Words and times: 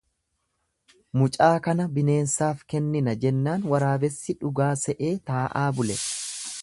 Mucaa 1.21 1.49
kana 1.67 1.85
bineensaaf 1.97 2.63
kennina 2.73 3.15
jennaan 3.25 3.67
waraabessi 3.75 4.39
dhugaa 4.41 4.73
se'ee 4.87 5.13
taa'aa 5.31 5.69
bule. 5.83 6.01